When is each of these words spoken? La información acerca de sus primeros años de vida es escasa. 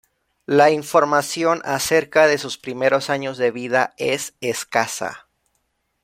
La 0.47 0.71
información 0.71 1.61
acerca 1.63 2.25
de 2.25 2.39
sus 2.39 2.57
primeros 2.57 3.11
años 3.11 3.37
de 3.37 3.51
vida 3.51 3.93
es 3.97 4.33
escasa. 4.41 5.27